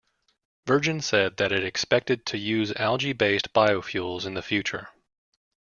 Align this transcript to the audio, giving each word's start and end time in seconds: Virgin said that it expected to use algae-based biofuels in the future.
Virgin 0.65 0.99
said 0.99 1.37
that 1.37 1.51
it 1.51 1.63
expected 1.63 2.25
to 2.25 2.35
use 2.35 2.73
algae-based 2.73 3.53
biofuels 3.53 4.25
in 4.25 4.33
the 4.33 4.41
future. 4.41 4.89